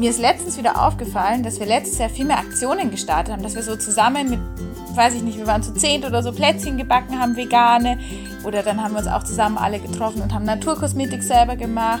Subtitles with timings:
[0.00, 3.54] Mir ist letztens wieder aufgefallen, dass wir letztes Jahr viel mehr Aktionen gestartet haben, dass
[3.54, 4.40] wir so zusammen mit,
[4.96, 7.98] weiß ich nicht, wir waren zu zehnt oder so Plätzchen gebacken haben, vegane.
[8.42, 12.00] Oder dann haben wir uns auch zusammen alle getroffen und haben Naturkosmetik selber gemacht.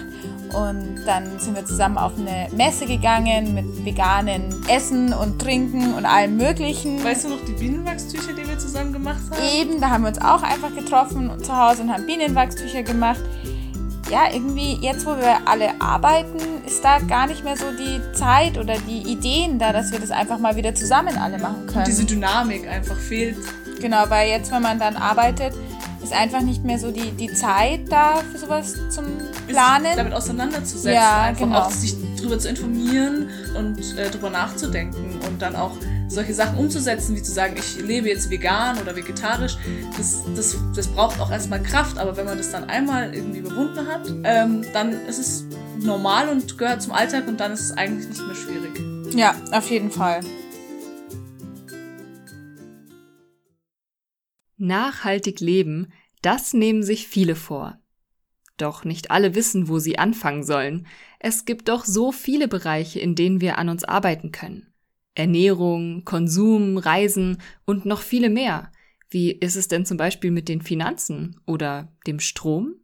[0.54, 6.06] Und dann sind wir zusammen auf eine Messe gegangen mit veganen Essen und Trinken und
[6.06, 7.04] allem Möglichen.
[7.04, 9.42] Weißt du noch die Bienenwachstücher, die wir zusammen gemacht haben?
[9.60, 13.20] Eben, da haben wir uns auch einfach getroffen zu Hause und haben Bienenwachstücher gemacht.
[14.10, 18.58] Ja, irgendwie jetzt, wo wir alle arbeiten, ist da gar nicht mehr so die Zeit
[18.58, 21.78] oder die Ideen da, dass wir das einfach mal wieder zusammen alle machen können.
[21.78, 23.36] Und diese Dynamik einfach fehlt.
[23.80, 25.54] Genau, weil jetzt, wenn man dann arbeitet,
[26.02, 29.04] ist einfach nicht mehr so die, die Zeit da für sowas zum
[29.46, 29.86] Planen.
[29.86, 31.58] Sich damit auseinanderzusetzen, ja, einfach genau.
[31.60, 35.76] auch sich darüber zu informieren und äh, darüber nachzudenken und dann auch
[36.10, 39.56] solche Sachen umzusetzen, wie zu sagen, ich lebe jetzt vegan oder vegetarisch,
[39.96, 43.86] das, das, das braucht auch erstmal Kraft, aber wenn man das dann einmal irgendwie überwunden
[43.86, 45.44] hat, ähm, dann ist es
[45.78, 49.14] normal und gehört zum Alltag und dann ist es eigentlich nicht mehr schwierig.
[49.14, 50.20] Ja, auf jeden Fall.
[54.56, 55.92] Nachhaltig leben,
[56.22, 57.78] das nehmen sich viele vor.
[58.56, 60.86] Doch nicht alle wissen, wo sie anfangen sollen.
[61.18, 64.69] Es gibt doch so viele Bereiche, in denen wir an uns arbeiten können.
[65.14, 68.72] Ernährung, Konsum, Reisen und noch viele mehr.
[69.08, 72.76] Wie ist es denn zum Beispiel mit den Finanzen oder dem Strom?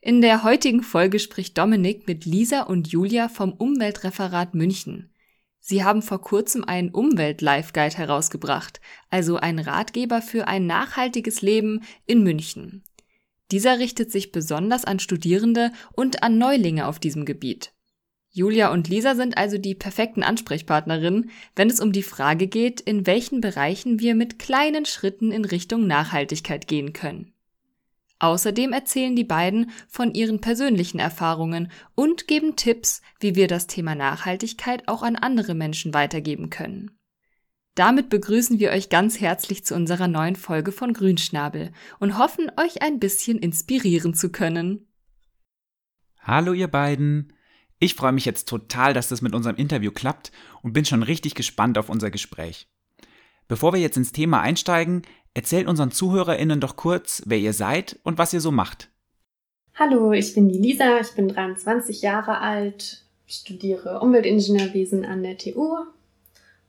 [0.00, 5.10] In der heutigen Folge spricht Dominik mit Lisa und Julia vom Umweltreferat München.
[5.60, 8.80] Sie haben vor kurzem einen Umwelt-Life-Guide herausgebracht,
[9.10, 12.82] also ein Ratgeber für ein nachhaltiges Leben in München.
[13.52, 17.71] Dieser richtet sich besonders an Studierende und an Neulinge auf diesem Gebiet.
[18.34, 23.06] Julia und Lisa sind also die perfekten Ansprechpartnerinnen, wenn es um die Frage geht, in
[23.06, 27.34] welchen Bereichen wir mit kleinen Schritten in Richtung Nachhaltigkeit gehen können.
[28.20, 33.94] Außerdem erzählen die beiden von ihren persönlichen Erfahrungen und geben Tipps, wie wir das Thema
[33.94, 36.92] Nachhaltigkeit auch an andere Menschen weitergeben können.
[37.74, 42.80] Damit begrüßen wir euch ganz herzlich zu unserer neuen Folge von Grünschnabel und hoffen, euch
[42.80, 44.86] ein bisschen inspirieren zu können.
[46.20, 47.32] Hallo ihr beiden.
[47.82, 50.30] Ich freue mich jetzt total, dass das mit unserem Interview klappt
[50.62, 52.68] und bin schon richtig gespannt auf unser Gespräch.
[53.48, 55.02] Bevor wir jetzt ins Thema einsteigen,
[55.34, 58.90] Erzählt unseren ZuhörerInnen doch kurz, wer ihr seid und was ihr so macht.
[59.74, 65.76] Hallo, ich bin die Lisa, ich bin 23 Jahre alt, studiere Umweltingenieurwesen an der TU.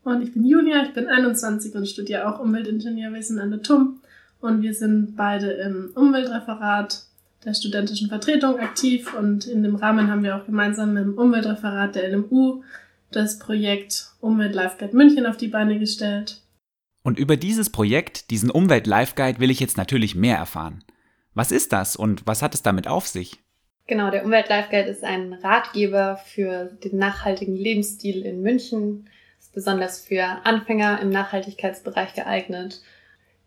[0.05, 3.99] Und ich bin Julia, ich bin 21 und studiere auch Umweltingenieurwesen an der TUM.
[4.39, 7.03] Und wir sind beide im Umweltreferat
[7.45, 11.95] der studentischen Vertretung aktiv und in dem Rahmen haben wir auch gemeinsam mit dem Umweltreferat
[11.95, 12.63] der LMU
[13.11, 16.43] das Projekt Umwelt Life Guide München auf die Beine gestellt.
[17.03, 20.83] Und über dieses Projekt, diesen Umwelt-Life-Guide, will ich jetzt natürlich mehr erfahren.
[21.33, 23.43] Was ist das und was hat es damit auf sich?
[23.85, 29.09] Genau, der Umwelt-Life-Guide ist ein Ratgeber für den nachhaltigen Lebensstil in München.
[29.37, 32.81] Ist besonders für Anfänger im Nachhaltigkeitsbereich geeignet.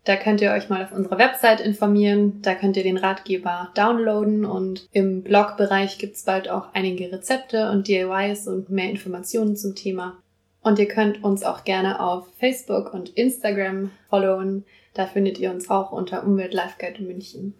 [0.07, 2.41] Da könnt ihr euch mal auf unserer Website informieren.
[2.41, 7.89] Da könnt ihr den Ratgeber downloaden und im Blogbereich gibt's bald auch einige Rezepte und
[7.89, 10.17] DIYs und mehr Informationen zum Thema.
[10.61, 14.63] Und ihr könnt uns auch gerne auf Facebook und Instagram followen.
[14.93, 17.55] Da findet ihr uns auch unter Umwelt Life Guide München.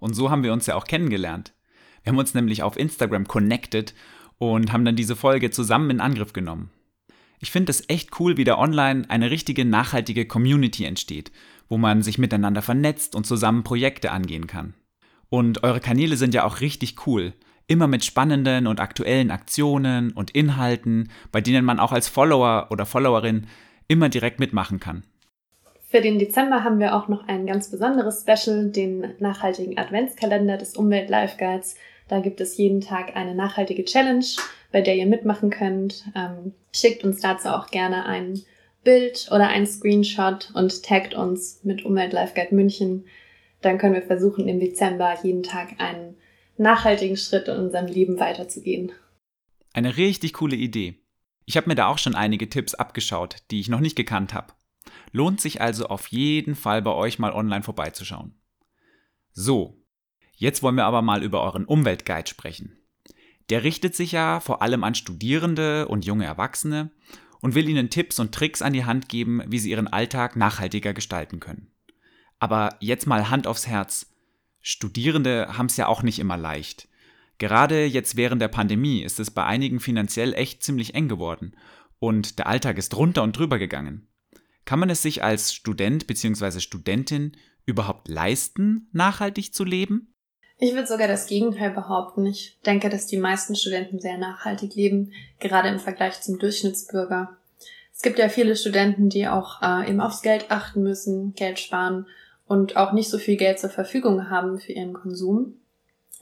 [0.00, 1.54] Und so haben wir uns ja auch kennengelernt.
[2.02, 3.94] Wir haben uns nämlich auf Instagram connected
[4.38, 6.72] und haben dann diese Folge zusammen in Angriff genommen.
[7.40, 11.30] Ich finde es echt cool, wie da online eine richtige nachhaltige Community entsteht,
[11.68, 14.74] wo man sich miteinander vernetzt und zusammen Projekte angehen kann.
[15.30, 17.34] Und eure Kanäle sind ja auch richtig cool.
[17.66, 22.86] Immer mit spannenden und aktuellen Aktionen und Inhalten, bei denen man auch als Follower oder
[22.86, 23.46] Followerin
[23.88, 25.02] immer direkt mitmachen kann.
[25.90, 30.76] Für den Dezember haben wir auch noch ein ganz besonderes Special, den nachhaltigen Adventskalender des
[30.76, 31.76] Umwelt Life Guides.
[32.08, 34.24] Da gibt es jeden Tag eine nachhaltige Challenge,
[34.70, 36.04] bei der ihr mitmachen könnt.
[36.14, 38.40] Ähm, schickt uns dazu auch gerne ein
[38.88, 43.04] Bild oder ein Screenshot und taggt uns mit Umwelt Life Guide München.
[43.60, 46.16] Dann können wir versuchen, im Dezember jeden Tag einen
[46.56, 48.92] nachhaltigen Schritt in unserem Leben weiterzugehen.
[49.74, 50.94] Eine richtig coole Idee.
[51.44, 54.54] Ich habe mir da auch schon einige Tipps abgeschaut, die ich noch nicht gekannt habe.
[55.12, 58.40] Lohnt sich also auf jeden Fall bei euch mal online vorbeizuschauen.
[59.32, 59.82] So,
[60.34, 62.78] jetzt wollen wir aber mal über euren Umweltguide sprechen.
[63.50, 66.90] Der richtet sich ja vor allem an Studierende und junge Erwachsene
[67.40, 70.92] und will ihnen Tipps und Tricks an die Hand geben, wie sie ihren Alltag nachhaltiger
[70.92, 71.68] gestalten können.
[72.38, 74.12] Aber jetzt mal Hand aufs Herz.
[74.60, 76.88] Studierende haben es ja auch nicht immer leicht.
[77.38, 81.54] Gerade jetzt während der Pandemie ist es bei einigen finanziell echt ziemlich eng geworden
[82.00, 84.08] und der Alltag ist runter und drüber gegangen.
[84.64, 86.60] Kann man es sich als Student bzw.
[86.60, 87.32] Studentin
[87.64, 90.14] überhaupt leisten, nachhaltig zu leben?
[90.60, 92.26] Ich würde sogar das Gegenteil behaupten.
[92.26, 97.36] Ich denke, dass die meisten Studenten sehr nachhaltig leben, gerade im Vergleich zum Durchschnittsbürger.
[97.94, 102.06] Es gibt ja viele Studenten, die auch äh, eben aufs Geld achten müssen, Geld sparen
[102.46, 105.54] und auch nicht so viel Geld zur Verfügung haben für ihren Konsum.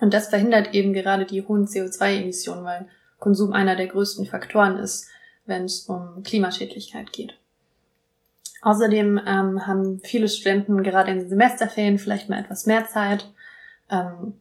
[0.01, 2.89] Und das verhindert eben gerade die hohen CO2-Emissionen, weil
[3.19, 5.09] Konsum einer der größten Faktoren ist,
[5.47, 7.39] wenn es um Klimaschädlichkeit geht.
[8.61, 13.27] Außerdem ähm, haben viele Studenten gerade in den Semesterferien vielleicht mal etwas mehr Zeit,
[13.91, 14.35] ähm,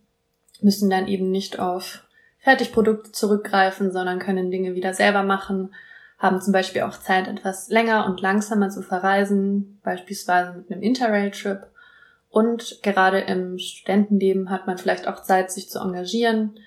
[0.62, 2.04] müssen dann eben nicht auf
[2.40, 5.74] Fertigprodukte zurückgreifen, sondern können Dinge wieder selber machen,
[6.18, 11.68] haben zum Beispiel auch Zeit, etwas länger und langsamer zu verreisen, beispielsweise mit einem Interrail-Trip.
[12.30, 16.60] Und gerade im Studentenleben hat man vielleicht auch Zeit, sich zu engagieren.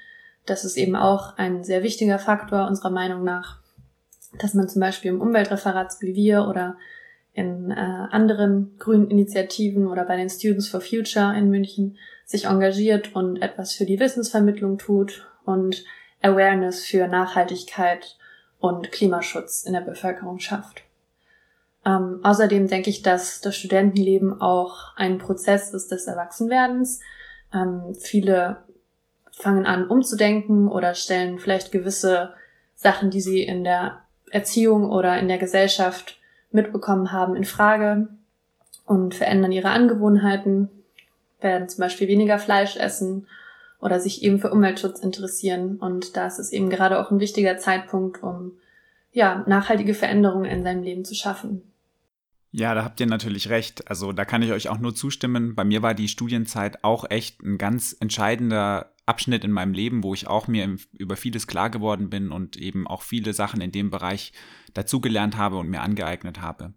[0.46, 3.58] Das ist eben auch ein sehr wichtiger Faktor unserer Meinung nach,
[4.38, 6.76] dass man zum Beispiel im Umweltreferat wie wir oder
[7.34, 11.98] in äh, anderen grünen Initiativen oder bei den Students for Future in München
[12.28, 15.82] sich engagiert und etwas für die Wissensvermittlung tut und
[16.20, 18.18] Awareness für Nachhaltigkeit
[18.60, 20.82] und Klimaschutz in der Bevölkerung schafft.
[21.86, 27.00] Ähm, außerdem denke ich, dass das Studentenleben auch ein Prozess ist des Erwachsenwerdens.
[27.54, 28.58] Ähm, viele
[29.30, 32.34] fangen an umzudenken oder stellen vielleicht gewisse
[32.74, 36.18] Sachen, die sie in der Erziehung oder in der Gesellschaft
[36.50, 38.08] mitbekommen haben, in Frage
[38.84, 40.68] und verändern ihre Angewohnheiten,
[41.40, 43.26] werden zum Beispiel weniger Fleisch essen
[43.80, 45.76] oder sich eben für Umweltschutz interessieren.
[45.76, 48.52] Und da ist es eben gerade auch ein wichtiger Zeitpunkt, um
[49.12, 51.62] ja, nachhaltige Veränderungen in seinem Leben zu schaffen.
[52.50, 53.88] Ja, da habt ihr natürlich recht.
[53.90, 55.54] Also da kann ich euch auch nur zustimmen.
[55.54, 60.14] Bei mir war die Studienzeit auch echt ein ganz entscheidender Abschnitt in meinem Leben, wo
[60.14, 63.90] ich auch mir über vieles klar geworden bin und eben auch viele Sachen in dem
[63.90, 64.32] Bereich
[64.74, 66.74] dazugelernt habe und mir angeeignet habe.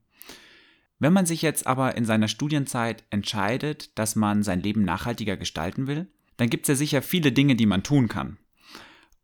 [1.02, 5.88] Wenn man sich jetzt aber in seiner Studienzeit entscheidet, dass man sein Leben nachhaltiger gestalten
[5.88, 6.06] will,
[6.38, 8.38] dann gibt es ja sicher viele Dinge, die man tun kann.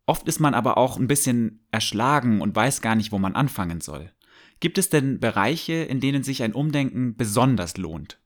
[0.04, 3.80] Oft ist man aber auch ein bisschen erschlagen und weiß gar nicht, wo man anfangen
[3.80, 4.10] soll.
[4.58, 8.18] Gibt es denn Bereiche, in denen sich ein Umdenken besonders lohnt?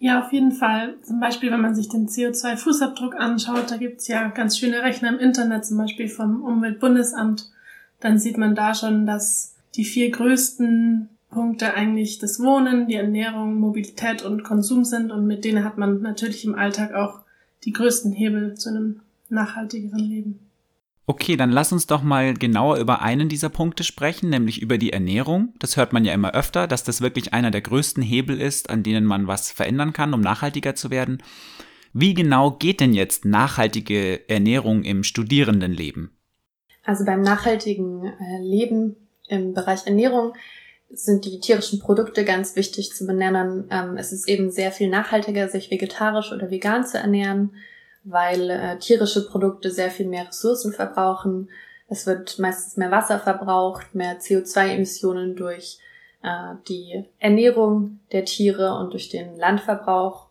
[0.00, 0.96] Ja, auf jeden Fall.
[1.02, 5.20] Zum Beispiel, wenn man sich den CO2-Fußabdruck anschaut, da gibt's ja ganz schöne Rechner im
[5.20, 7.52] Internet, zum Beispiel vom Umweltbundesamt.
[8.00, 13.60] Dann sieht man da schon, dass die vier größten Punkte eigentlich das Wohnen, die Ernährung,
[13.60, 15.12] Mobilität und Konsum sind.
[15.12, 17.20] Und mit denen hat man natürlich im Alltag auch
[17.64, 20.38] die größten Hebel zu einem nachhaltigeren Leben.
[21.06, 24.94] Okay, dann lass uns doch mal genauer über einen dieser Punkte sprechen, nämlich über die
[24.94, 25.52] Ernährung.
[25.58, 28.82] Das hört man ja immer öfter, dass das wirklich einer der größten Hebel ist, an
[28.82, 31.22] denen man was verändern kann, um nachhaltiger zu werden.
[31.92, 36.16] Wie genau geht denn jetzt nachhaltige Ernährung im Studierendenleben?
[36.82, 38.96] Also beim nachhaltigen äh, Leben
[39.28, 40.32] im Bereich Ernährung
[40.90, 43.68] sind die tierischen Produkte ganz wichtig zu benennen.
[43.70, 47.50] Ähm, es ist eben sehr viel nachhaltiger, sich vegetarisch oder vegan zu ernähren
[48.06, 51.50] weil äh, tierische Produkte sehr viel mehr Ressourcen verbrauchen.
[51.88, 55.78] Es wird meistens mehr Wasser verbraucht, mehr CO2-Emissionen durch
[56.22, 60.28] äh, die Ernährung der Tiere und durch den Landverbrauch.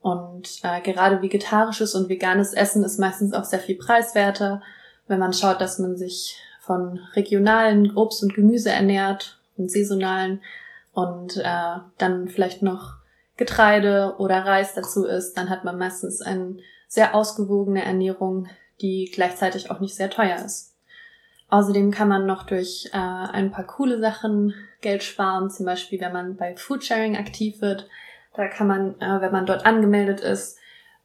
[0.00, 4.60] Und äh, gerade vegetarisches und veganes Essen ist meistens auch sehr viel preiswerter,
[5.06, 10.40] wenn man schaut, dass man sich von regionalen Obst und Gemüse ernährt und saisonalen
[10.92, 12.96] und äh, dann vielleicht noch
[13.36, 18.48] Getreide oder Reis dazu isst, dann hat man meistens einen sehr ausgewogene Ernährung,
[18.80, 20.76] die gleichzeitig auch nicht sehr teuer ist.
[21.48, 26.12] Außerdem kann man noch durch äh, ein paar coole Sachen Geld sparen, zum Beispiel wenn
[26.12, 27.88] man bei Foodsharing aktiv wird.
[28.34, 30.58] Da kann man, äh, wenn man dort angemeldet ist,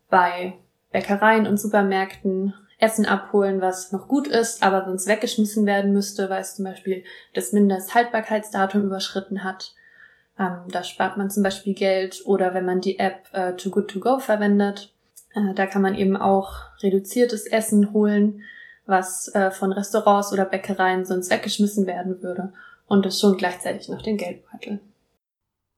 [0.10, 0.54] bei
[0.92, 6.42] Bäckereien und Supermärkten Essen abholen, was noch gut ist, aber sonst weggeschmissen werden müsste, weil
[6.42, 7.04] es zum Beispiel
[7.34, 9.74] das Mindesthaltbarkeitsdatum überschritten hat.
[10.38, 13.90] Ähm, da spart man zum Beispiel Geld oder wenn man die App äh, Too Good
[13.90, 14.94] To Go verwendet,
[15.34, 16.54] äh, da kann man eben auch
[16.84, 18.44] reduziertes Essen holen,
[18.86, 22.54] was äh, von Restaurants oder Bäckereien sonst weggeschmissen werden würde.
[22.86, 24.80] Und das schon gleichzeitig noch den Geldbeutel.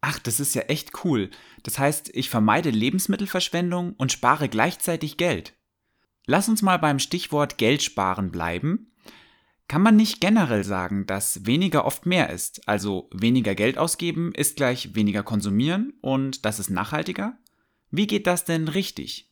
[0.01, 1.29] Ach, das ist ja echt cool.
[1.63, 5.53] Das heißt, ich vermeide Lebensmittelverschwendung und spare gleichzeitig Geld.
[6.29, 8.91] Lass uns mal beim Stichwort Geld sparen bleiben.
[9.67, 12.69] Kann man nicht generell sagen, dass weniger oft mehr ist?
[12.69, 17.36] Also weniger Geld ausgeben ist gleich weniger konsumieren und das ist nachhaltiger?
[17.89, 19.27] Wie geht das denn richtig?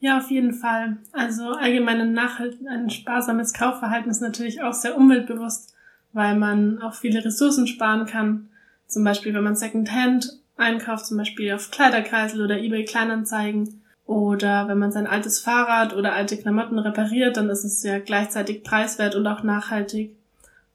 [0.00, 0.96] Ja, auf jeden Fall.
[1.12, 5.72] Also allgemein ein, sparsames Kaufverhalten ist natürlich auch sehr umweltbewusst,
[6.14, 8.48] weil man auch viele Ressourcen sparen kann.
[8.88, 13.83] Zum Beispiel, wenn man Secondhand einkauft, zum Beispiel auf Kleiderkreisel oder eBay Kleinanzeigen.
[14.06, 18.62] Oder wenn man sein altes Fahrrad oder alte Klamotten repariert, dann ist es ja gleichzeitig
[18.62, 20.14] preiswert und auch nachhaltig.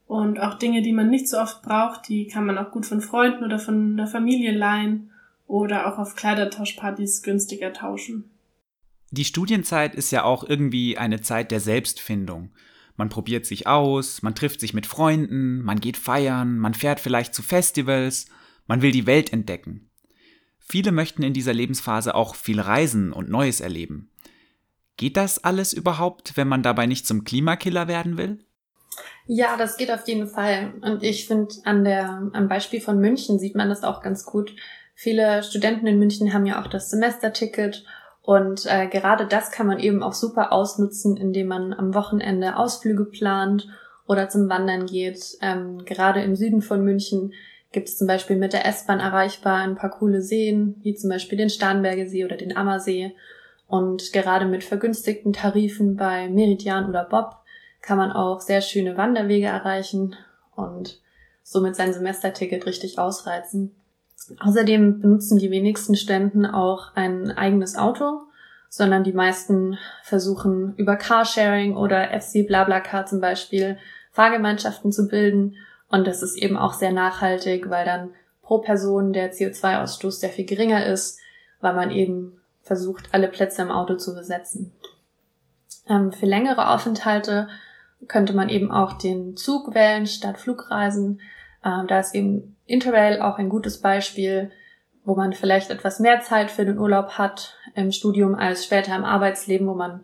[0.07, 3.01] Und auch Dinge, die man nicht so oft braucht, die kann man auch gut von
[3.01, 5.11] Freunden oder von der Familie leihen
[5.45, 8.29] oder auch auf Kleidertauschpartys günstiger tauschen.
[9.11, 12.51] Die Studienzeit ist ja auch irgendwie eine Zeit der Selbstfindung.
[12.95, 17.33] Man probiert sich aus, man trifft sich mit Freunden, man geht feiern, man fährt vielleicht
[17.33, 18.25] zu Festivals,
[18.67, 19.88] man will die Welt entdecken.
[20.69, 24.11] Viele möchten in dieser Lebensphase auch viel reisen und Neues erleben.
[24.97, 28.37] Geht das alles überhaupt, wenn man dabei nicht zum Klimakiller werden will?
[29.25, 30.73] Ja, das geht auf jeden Fall.
[30.81, 34.55] Und ich finde, an der, am Beispiel von München sieht man das auch ganz gut.
[34.93, 37.85] Viele Studenten in München haben ja auch das Semesterticket
[38.21, 43.05] und äh, gerade das kann man eben auch super ausnutzen, indem man am Wochenende Ausflüge
[43.05, 43.67] plant
[44.05, 45.37] oder zum Wandern geht.
[45.41, 47.33] Ähm, gerade im Süden von München
[47.71, 51.37] gibt es zum Beispiel mit der S-Bahn erreichbar ein paar coole Seen, wie zum Beispiel
[51.37, 53.15] den Starnberger See oder den Ammersee.
[53.67, 57.35] Und gerade mit vergünstigten Tarifen bei Meridian oder Bob
[57.81, 60.15] kann man auch sehr schöne Wanderwege erreichen
[60.55, 60.99] und
[61.43, 63.75] somit sein Semesterticket richtig ausreizen.
[64.39, 68.21] Außerdem benutzen die wenigsten Studenten auch ein eigenes Auto,
[68.69, 73.77] sondern die meisten versuchen über Carsharing oder FC BlaBlaCar zum Beispiel
[74.11, 75.55] Fahrgemeinschaften zu bilden.
[75.89, 80.45] Und das ist eben auch sehr nachhaltig, weil dann pro Person der CO2-Ausstoß sehr viel
[80.45, 81.19] geringer ist,
[81.61, 84.71] weil man eben versucht, alle Plätze im Auto zu besetzen.
[85.87, 87.47] Ähm, für längere Aufenthalte
[88.07, 91.21] könnte man eben auch den Zug wählen statt Flugreisen.
[91.65, 94.51] Ähm, da ist eben Interrail auch ein gutes Beispiel,
[95.03, 99.03] wo man vielleicht etwas mehr Zeit für den Urlaub hat im Studium als später im
[99.03, 100.01] Arbeitsleben, wo man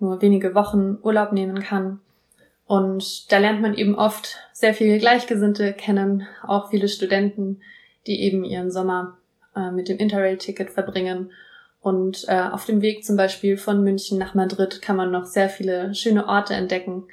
[0.00, 2.00] nur wenige Wochen Urlaub nehmen kann.
[2.68, 7.62] Und da lernt man eben oft sehr viele Gleichgesinnte kennen, auch viele Studenten,
[8.06, 9.16] die eben ihren Sommer
[9.56, 11.32] äh, mit dem Interrail-Ticket verbringen.
[11.80, 15.48] Und äh, auf dem Weg zum Beispiel von München nach Madrid kann man noch sehr
[15.48, 17.04] viele schöne Orte entdecken.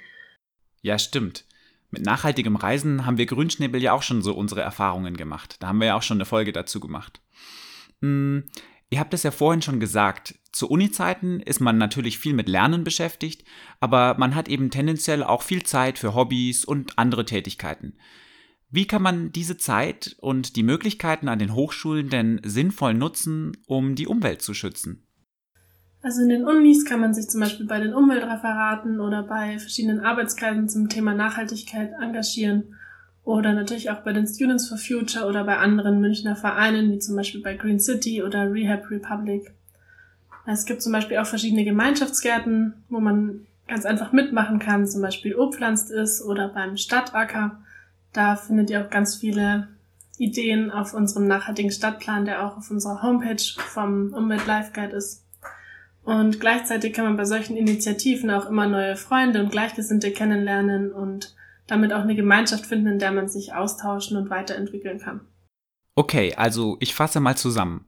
[0.81, 1.45] Ja, stimmt.
[1.89, 5.55] Mit nachhaltigem Reisen haben wir Grünschnäbel ja auch schon so unsere Erfahrungen gemacht.
[5.62, 7.21] Da haben wir ja auch schon eine Folge dazu gemacht.
[8.89, 10.36] Ihr habt es ja vorhin schon gesagt.
[10.51, 13.44] Zu Uni-Zeiten ist man natürlich viel mit Lernen beschäftigt,
[13.80, 17.98] aber man hat eben tendenziell auch viel Zeit für Hobbys und andere Tätigkeiten.
[18.70, 23.96] Wie kann man diese Zeit und die Möglichkeiten an den Hochschulen denn sinnvoll nutzen, um
[23.96, 25.08] die Umwelt zu schützen?
[26.01, 30.01] Also in den Unis kann man sich zum Beispiel bei den Umweltreferaten oder bei verschiedenen
[30.01, 32.75] Arbeitskreisen zum Thema Nachhaltigkeit engagieren
[33.25, 37.15] oder natürlich auch bei den Students for Future oder bei anderen Münchner Vereinen, wie zum
[37.15, 39.51] Beispiel bei Green City oder Rehab Republic.
[40.46, 45.36] Es gibt zum Beispiel auch verschiedene Gemeinschaftsgärten, wo man ganz einfach mitmachen kann, zum Beispiel
[45.36, 47.60] Obpflanzt ist oder beim Stadtacker.
[48.13, 49.70] Da findet ihr auch ganz viele
[50.20, 55.24] Ideen auf unserem nachhaltigen Stadtplan, der auch auf unserer Homepage vom Umwelt Life Guide ist.
[56.03, 61.36] Und gleichzeitig kann man bei solchen Initiativen auch immer neue Freunde und Gleichgesinnte kennenlernen und
[61.67, 65.22] damit auch eine Gemeinschaft finden, in der man sich austauschen und weiterentwickeln kann.
[65.95, 67.86] Okay, also ich fasse mal zusammen.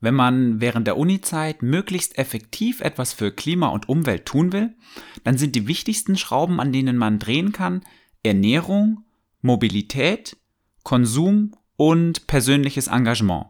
[0.00, 4.74] Wenn man während der Uni-Zeit möglichst effektiv etwas für Klima und Umwelt tun will,
[5.24, 7.82] dann sind die wichtigsten Schrauben, an denen man drehen kann,
[8.22, 9.04] Ernährung,
[9.40, 10.36] Mobilität,
[10.84, 13.46] Konsum und persönliches Engagement.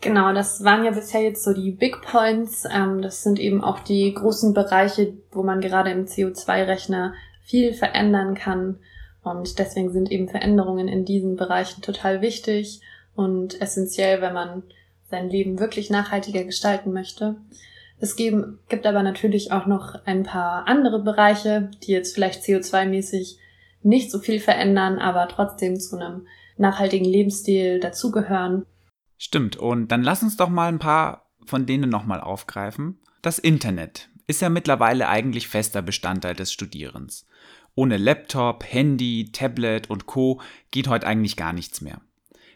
[0.00, 2.64] Genau, das waren ja bisher jetzt so die Big Points.
[2.70, 8.34] Ähm, das sind eben auch die großen Bereiche, wo man gerade im CO2-Rechner viel verändern
[8.34, 8.78] kann.
[9.22, 12.80] Und deswegen sind eben Veränderungen in diesen Bereichen total wichtig
[13.14, 14.62] und essentiell, wenn man
[15.10, 17.36] sein Leben wirklich nachhaltiger gestalten möchte.
[18.00, 23.38] Es geben, gibt aber natürlich auch noch ein paar andere Bereiche, die jetzt vielleicht CO2-mäßig
[23.82, 28.66] nicht so viel verändern, aber trotzdem zu einem nachhaltigen Lebensstil dazugehören.
[29.16, 33.00] Stimmt, und dann lass uns doch mal ein paar von denen nochmal aufgreifen.
[33.22, 37.26] Das Internet ist ja mittlerweile eigentlich fester Bestandteil des Studierens.
[37.78, 40.40] Ohne Laptop, Handy, Tablet und Co
[40.72, 42.00] geht heute eigentlich gar nichts mehr.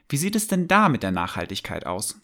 [0.09, 2.21] Wie sieht es denn da mit der Nachhaltigkeit aus?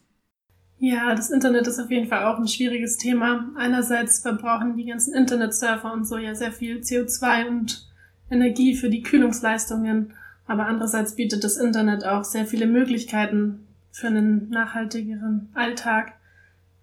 [0.79, 3.53] Ja, das Internet ist auf jeden Fall auch ein schwieriges Thema.
[3.57, 7.89] Einerseits verbrauchen die ganzen Internetsurfer und so ja sehr viel CO2 und
[8.33, 10.15] Energie für die Kühlungsleistungen,
[10.49, 16.15] aber andererseits bietet das Internet auch sehr viele Möglichkeiten, für einen nachhaltigeren Alltag.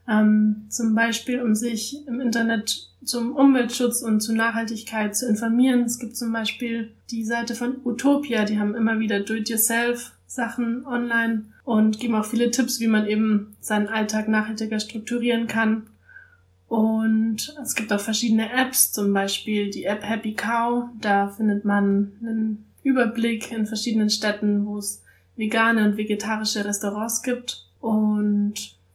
[0.08, 5.84] Ähm, zum Beispiel, um sich im Internet zum Umweltschutz und zur Nachhaltigkeit zu informieren.
[5.84, 12.00] Es gibt zum Beispiel die Seite von Utopia, die haben immer wieder Do-it-yourself-Sachen online und
[12.00, 15.84] geben auch viele Tipps, wie man eben seinen Alltag nachhaltiger strukturieren kann.
[16.68, 20.90] Und es gibt auch verschiedene Apps, zum Beispiel die App Happy Cow.
[21.00, 25.04] Da findet man einen Überblick in verschiedenen Städten, wo es
[25.36, 27.68] vegane und vegetarische Restaurants gibt.
[27.82, 28.54] Und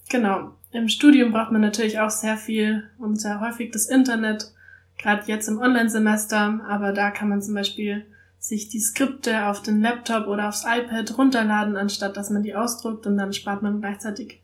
[0.09, 4.53] genau, im Studium braucht man natürlich auch sehr viel und sehr häufig das Internet,
[4.99, 8.07] gerade jetzt im Online-Semester, aber da kann man zum Beispiel
[8.39, 13.07] sich die Skripte auf den Laptop oder aufs iPad runterladen, anstatt dass man die ausdruckt
[13.07, 14.41] und dann spart man gleichzeitig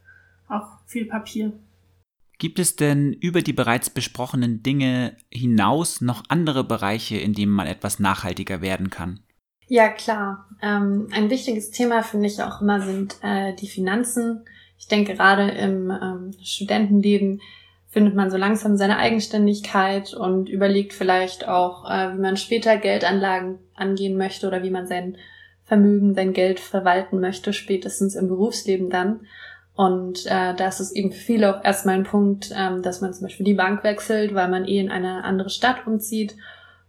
[0.48, 1.52] auch viel Papier.
[2.38, 7.66] Gibt es denn über die bereits besprochenen Dinge hinaus noch andere Bereiche, in denen man
[7.66, 9.20] etwas nachhaltiger werden kann?
[9.68, 10.48] Ja, klar.
[10.62, 14.44] Ähm, ein wichtiges Thema finde ich auch immer sind äh, die Finanzen.
[14.78, 17.40] Ich denke, gerade im ähm, Studentenleben
[17.88, 23.58] findet man so langsam seine Eigenständigkeit und überlegt vielleicht auch, äh, wie man später Geldanlagen
[23.74, 25.16] angehen möchte oder wie man sein
[25.64, 29.20] Vermögen, sein Geld verwalten möchte, spätestens im Berufsleben dann.
[29.74, 33.12] Und äh, da ist es eben für viele auch erstmal ein Punkt, ähm, dass man
[33.12, 36.36] zum Beispiel die Bank wechselt, weil man eh in eine andere Stadt umzieht.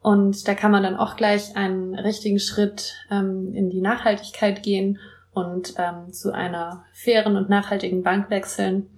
[0.01, 4.99] Und da kann man dann auch gleich einen richtigen Schritt ähm, in die Nachhaltigkeit gehen
[5.37, 8.89] und ähm, zu einer fairen und nachhaltigen Bank wechseln.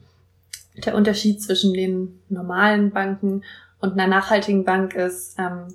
[0.85, 3.43] Der Unterschied zwischen den normalen Banken
[3.81, 5.67] und einer nachhaltigen Bank ist ähm,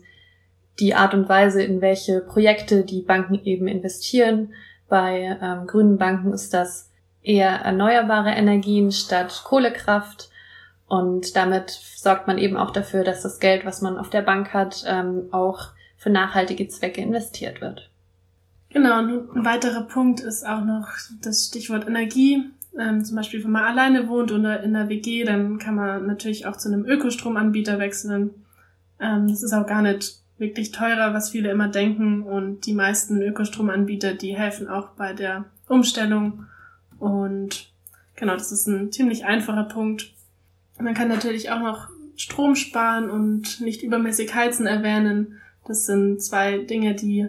[0.79, 4.55] die Art und Weise, in welche Projekte die Banken eben investieren.
[4.89, 6.91] Bei ähm, grünen Banken ist das
[7.23, 10.31] eher erneuerbare Energien statt Kohlekraft.
[10.87, 14.55] Und damit sorgt man eben auch dafür, dass das Geld, was man auf der Bank
[14.55, 17.91] hat, ähm, auch für nachhaltige Zwecke investiert wird.
[18.75, 20.89] Genau, und ein weiterer Punkt ist auch noch
[21.23, 22.51] das Stichwort Energie.
[22.77, 26.47] Ähm, zum Beispiel, wenn man alleine wohnt oder in einer WG, dann kann man natürlich
[26.47, 28.31] auch zu einem Ökostromanbieter wechseln.
[28.99, 32.25] Ähm, das ist auch gar nicht wirklich teurer, was viele immer denken.
[32.25, 36.47] Und die meisten Ökostromanbieter, die helfen auch bei der Umstellung
[36.99, 37.71] und
[38.17, 40.13] genau, das ist ein ziemlich einfacher Punkt.
[40.81, 45.39] Man kann natürlich auch noch Strom sparen und nicht übermäßig heizen erwähnen.
[45.65, 47.29] Das sind zwei Dinge, die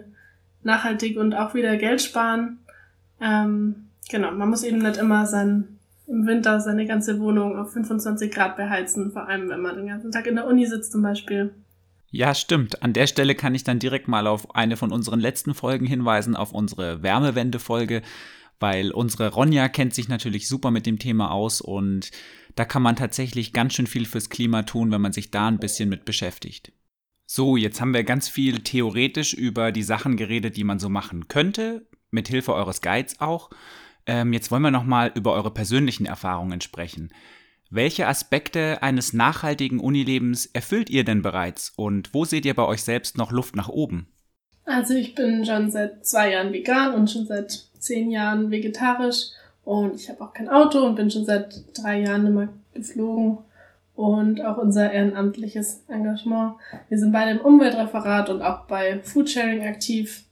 [0.66, 2.58] nachhaltig und auch wieder Geld sparen.
[3.20, 8.30] Ähm, genau, man muss eben nicht immer sein, im Winter seine ganze Wohnung auf 25
[8.30, 11.54] Grad beheizen, vor allem wenn man den ganzen Tag in der Uni sitzt zum Beispiel.
[12.10, 12.82] Ja, stimmt.
[12.82, 16.36] An der Stelle kann ich dann direkt mal auf eine von unseren letzten Folgen hinweisen,
[16.36, 18.02] auf unsere Wärmewende-Folge
[18.60, 22.10] weil unsere Ronja kennt sich natürlich super mit dem Thema aus und
[22.54, 25.58] da kann man tatsächlich ganz schön viel fürs Klima tun, wenn man sich da ein
[25.58, 26.72] bisschen mit beschäftigt.
[27.28, 31.26] So, jetzt haben wir ganz viel theoretisch über die Sachen geredet, die man so machen
[31.26, 33.50] könnte, mit Hilfe eures Guides auch.
[34.06, 37.12] Ähm, jetzt wollen wir noch mal über eure persönlichen Erfahrungen sprechen.
[37.68, 42.84] Welche Aspekte eines nachhaltigen Unilebens erfüllt ihr denn bereits und wo seht ihr bei euch
[42.84, 44.06] selbst noch Luft nach oben?
[44.64, 47.50] Also ich bin schon seit zwei Jahren vegan und schon seit
[47.80, 49.30] zehn Jahren vegetarisch
[49.64, 53.38] und ich habe auch kein Auto und bin schon seit drei Jahren immer geflogen
[53.96, 56.54] und auch unser ehrenamtliches Engagement.
[56.88, 60.24] Wir sind beide im Umweltreferat und auch bei Foodsharing aktiv.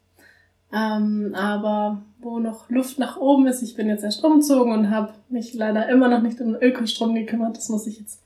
[0.73, 5.15] Ähm, aber wo noch Luft nach oben ist, ich bin jetzt erst umgezogen und habe
[5.29, 7.57] mich leider immer noch nicht um den Ökostrom gekümmert.
[7.57, 8.23] Das muss ich jetzt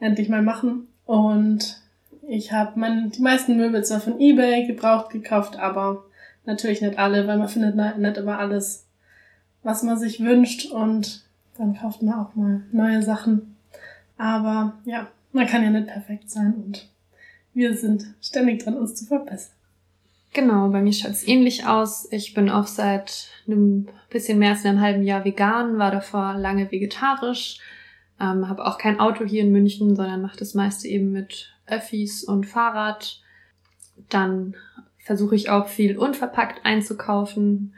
[0.00, 0.88] endlich mal machen.
[1.06, 1.80] Und
[2.28, 2.80] ich habe
[3.14, 6.04] die meisten Möbel zwar von eBay gebraucht gekauft, aber
[6.46, 8.86] Natürlich nicht alle, weil man findet nicht immer alles,
[9.62, 11.24] was man sich wünscht und
[11.56, 13.53] dann kauft man auch mal neue Sachen.
[14.16, 16.88] Aber ja, man kann ja nicht perfekt sein und
[17.52, 19.54] wir sind ständig dran, uns zu verbessern.
[20.32, 22.08] Genau, bei mir schaut es ähnlich aus.
[22.10, 26.70] Ich bin auch seit einem bisschen mehr als einem halben Jahr vegan, war davor lange
[26.72, 27.60] vegetarisch,
[28.20, 32.24] ähm, habe auch kein Auto hier in München, sondern mache das meiste eben mit Öffis
[32.24, 33.20] und Fahrrad.
[34.08, 34.56] Dann
[34.98, 37.74] versuche ich auch viel unverpackt einzukaufen.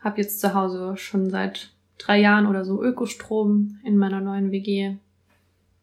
[0.00, 4.96] Hab jetzt zu Hause schon seit drei Jahren oder so Ökostrom in meiner neuen WG.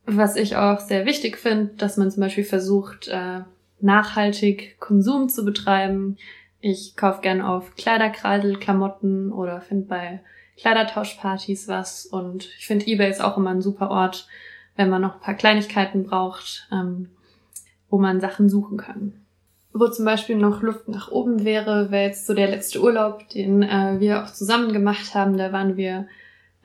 [0.09, 3.41] Was ich auch sehr wichtig finde, dass man zum Beispiel versucht, äh,
[3.81, 6.17] nachhaltig Konsum zu betreiben.
[6.61, 10.21] Ich kaufe gern auf Kleiderkreisel, Klamotten oder finde bei
[10.57, 12.05] Kleidertauschpartys was.
[12.05, 14.29] Und ich finde eBay ist auch immer ein super Ort,
[14.77, 17.09] wenn man noch ein paar Kleinigkeiten braucht, ähm,
[17.89, 19.13] wo man Sachen suchen kann.
[19.73, 23.61] Wo zum Beispiel noch Luft nach oben wäre, wäre jetzt so der letzte Urlaub, den
[23.61, 25.37] äh, wir auch zusammen gemacht haben.
[25.37, 26.07] Da waren wir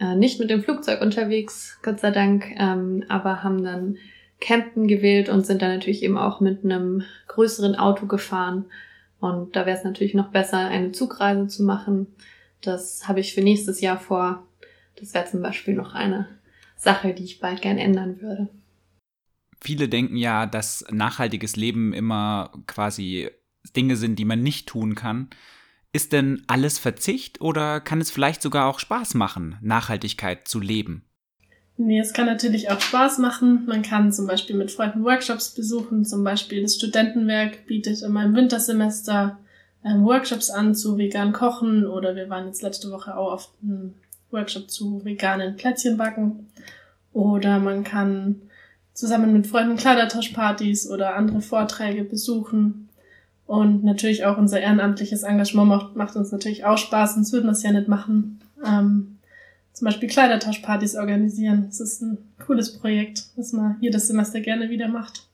[0.03, 3.97] äh, nicht mit dem Flugzeug unterwegs, Gott sei Dank, ähm, aber haben dann
[4.41, 8.67] Campen gewählt und sind dann natürlich eben auch mit einem größeren Auto gefahren.
[9.21, 12.09] Und da wäre es natürlich noch besser, eine Zugreise zu machen.
[12.61, 14.47] Das habe ich für nächstes Jahr vor.
[14.99, 16.27] Das wäre zum Beispiel noch eine
[16.77, 18.49] Sache, die ich bald gern ändern würde
[19.62, 23.31] viele denken ja, dass nachhaltiges Leben immer quasi
[23.77, 25.31] Dinge sind, die man nicht tun kann.
[25.92, 31.05] Ist denn alles Verzicht oder kann es vielleicht sogar auch Spaß machen, Nachhaltigkeit zu leben?
[31.76, 33.64] Nee, es kann natürlich auch Spaß machen.
[33.66, 36.05] Man kann zum Beispiel mit Freunden Workshops besuchen.
[36.05, 39.38] Zum Beispiel das Studentenwerk bietet immer im Wintersemester
[39.85, 43.94] ähm, Workshops an zu vegan kochen oder wir waren jetzt letzte Woche auch auf einem
[44.31, 46.48] Workshop zu veganen Plätzchen backen.
[47.12, 48.42] Oder man kann
[48.94, 52.88] zusammen mit Freunden Kleidertauschpartys oder andere Vorträge besuchen.
[53.46, 57.52] Und natürlich auch unser ehrenamtliches Engagement macht, macht uns natürlich auch Spaß, sonst würden wir
[57.52, 58.40] es ja nicht machen.
[58.64, 59.18] Ähm,
[59.72, 61.64] zum Beispiel Kleidertauschpartys organisieren.
[61.66, 65.28] Das ist ein cooles Projekt, das man jedes Semester gerne wieder macht.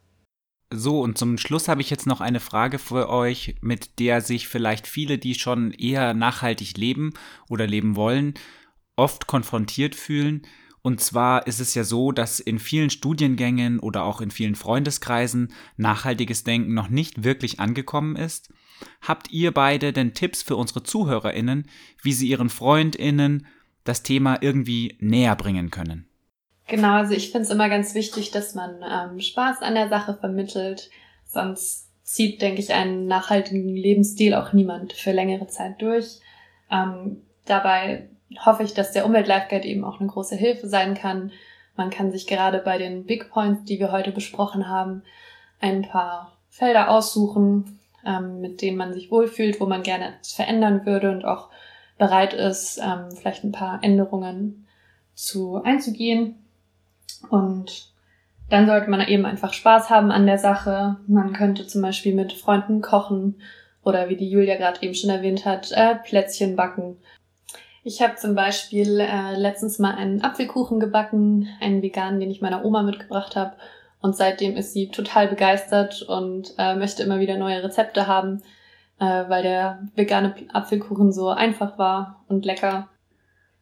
[0.72, 4.48] So, und zum Schluss habe ich jetzt noch eine Frage für euch, mit der sich
[4.48, 7.14] vielleicht viele, die schon eher nachhaltig leben
[7.48, 8.34] oder leben wollen,
[8.94, 10.42] oft konfrontiert fühlen.
[10.88, 15.52] Und zwar ist es ja so, dass in vielen Studiengängen oder auch in vielen Freundeskreisen
[15.76, 18.48] nachhaltiges Denken noch nicht wirklich angekommen ist.
[19.02, 21.68] Habt ihr beide denn Tipps für unsere Zuhörerinnen,
[22.02, 23.46] wie sie ihren Freundinnen
[23.84, 26.08] das Thema irgendwie näher bringen können?
[26.66, 30.16] Genau, also ich finde es immer ganz wichtig, dass man ähm, Spaß an der Sache
[30.18, 30.88] vermittelt.
[31.26, 36.20] Sonst zieht, denke ich, einen nachhaltigen Lebensstil auch niemand für längere Zeit durch.
[36.70, 38.08] Ähm, dabei
[38.44, 41.32] hoffe ich, dass der Umwelt-Life-Guide eben auch eine große Hilfe sein kann.
[41.76, 45.02] Man kann sich gerade bei den Big Points, die wir heute besprochen haben,
[45.60, 50.86] ein paar Felder aussuchen, ähm, mit denen man sich wohlfühlt, wo man gerne etwas verändern
[50.86, 51.48] würde und auch
[51.98, 54.66] bereit ist, ähm, vielleicht ein paar Änderungen
[55.14, 56.36] zu einzugehen.
[57.30, 57.92] Und
[58.50, 60.96] dann sollte man eben einfach Spaß haben an der Sache.
[61.06, 63.40] Man könnte zum Beispiel mit Freunden kochen
[63.82, 66.96] oder wie die Julia gerade eben schon erwähnt hat, äh, Plätzchen backen.
[67.88, 72.62] Ich habe zum Beispiel äh, letztens mal einen Apfelkuchen gebacken, einen veganen, den ich meiner
[72.62, 73.56] Oma mitgebracht habe.
[74.02, 78.42] Und seitdem ist sie total begeistert und äh, möchte immer wieder neue Rezepte haben,
[79.00, 82.90] äh, weil der vegane Apfelkuchen so einfach war und lecker.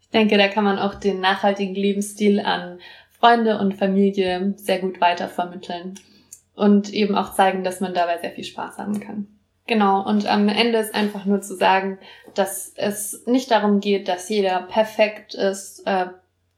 [0.01, 2.81] Ich denke, da kann man auch den nachhaltigen Lebensstil an
[3.21, 6.01] Freunde und Familie sehr gut weitervermitteln
[6.57, 9.36] und eben auch zeigen, dass man dabei sehr viel Spaß haben kann.
[9.67, 11.99] Genau, und am Ende ist einfach nur zu sagen,
[12.35, 16.07] dass es nicht darum geht, dass jeder perfekt ist, äh,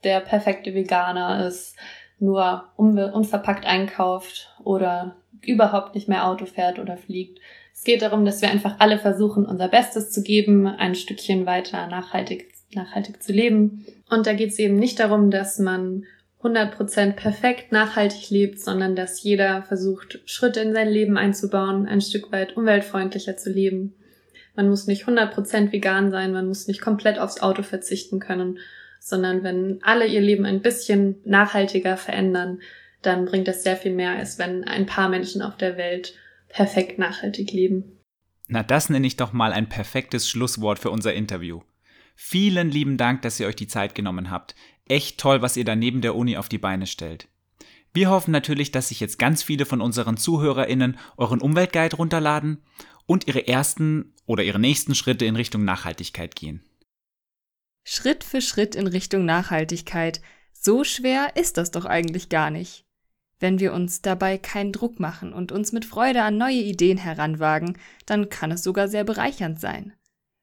[0.05, 1.77] der perfekte Veganer ist,
[2.18, 7.38] nur unverpackt einkauft oder überhaupt nicht mehr Auto fährt oder fliegt.
[7.73, 11.87] Es geht darum, dass wir einfach alle versuchen, unser Bestes zu geben, ein Stückchen weiter
[11.87, 13.87] nachhaltig, nachhaltig zu leben.
[14.11, 16.05] Und da geht es eben nicht darum, dass man
[16.42, 22.31] 100% perfekt nachhaltig lebt, sondern dass jeder versucht, Schritte in sein Leben einzubauen, ein Stück
[22.31, 23.94] weit umweltfreundlicher zu leben.
[24.55, 28.59] Man muss nicht 100% vegan sein, man muss nicht komplett aufs Auto verzichten können,
[29.01, 32.61] sondern wenn alle ihr Leben ein bisschen nachhaltiger verändern,
[33.03, 36.14] dann bringt das sehr viel mehr, als wenn ein paar Menschen auf der Welt
[36.48, 37.98] perfekt nachhaltig leben.
[38.48, 41.61] Na, das nenne ich doch mal ein perfektes Schlusswort für unser Interview.
[42.21, 44.57] Vielen lieben Dank, dass ihr euch die Zeit genommen habt.
[44.87, 47.29] Echt toll, was ihr da neben der Uni auf die Beine stellt.
[47.95, 52.61] Wir hoffen natürlich, dass sich jetzt ganz viele von unseren ZuhörerInnen euren Umweltguide runterladen
[53.07, 56.61] und ihre ersten oder ihre nächsten Schritte in Richtung Nachhaltigkeit gehen.
[57.85, 60.21] Schritt für Schritt in Richtung Nachhaltigkeit.
[60.53, 62.85] So schwer ist das doch eigentlich gar nicht.
[63.39, 67.79] Wenn wir uns dabei keinen Druck machen und uns mit Freude an neue Ideen heranwagen,
[68.07, 69.93] dann kann es sogar sehr bereichernd sein.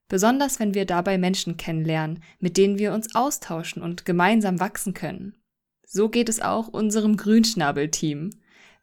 [0.08, 5.36] Besonders wenn wir dabei Menschen kennenlernen, mit denen wir uns austauschen und gemeinsam wachsen können.
[5.88, 8.32] So geht es auch unserem Grünschnabel-Team.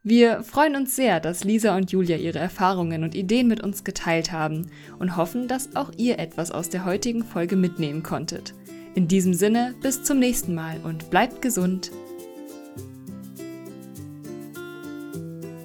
[0.02, 4.32] Wir freuen uns sehr, dass Lisa und Julia ihre Erfahrungen und Ideen mit uns geteilt
[4.32, 8.52] haben und hoffen, dass auch ihr etwas aus der heutigen Folge mitnehmen konntet.
[8.96, 11.92] In diesem Sinne, bis zum nächsten Mal und bleibt gesund.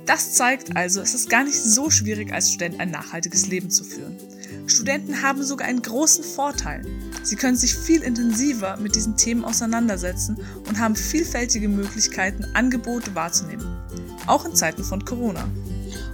[0.06, 3.84] Das zeigt also, es ist gar nicht so schwierig, als Student ein nachhaltiges Leben zu
[3.84, 4.16] führen.
[4.68, 6.86] Studenten haben sogar einen großen Vorteil.
[7.24, 13.66] Sie können sich viel intensiver mit diesen Themen auseinandersetzen und haben vielfältige Möglichkeiten, Angebote wahrzunehmen.
[14.28, 15.48] Auch in Zeiten von Corona.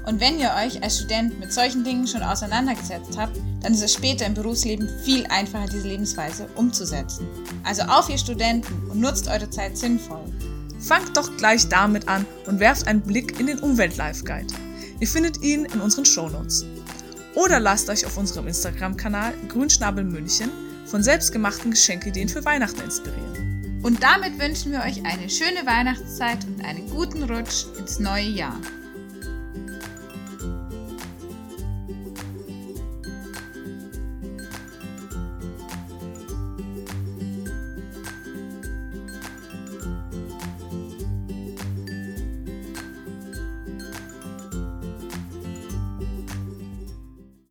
[0.05, 3.93] Und wenn ihr euch als Student mit solchen Dingen schon auseinandergesetzt habt, dann ist es
[3.93, 7.27] später im Berufsleben viel einfacher, diese Lebensweise umzusetzen.
[7.63, 10.25] Also auf ihr Studenten und nutzt eure Zeit sinnvoll.
[10.79, 14.53] Fangt doch gleich damit an und werft einen Blick in den Umwelt-Life-Guide.
[14.99, 16.65] Ihr findet ihn in unseren Shownotes.
[17.35, 20.51] Oder lasst euch auf unserem Instagram-Kanal Grünschnabel München
[20.85, 23.79] von selbstgemachten Geschenkideen für Weihnachten inspirieren.
[23.83, 28.59] Und damit wünschen wir euch eine schöne Weihnachtszeit und einen guten Rutsch ins neue Jahr.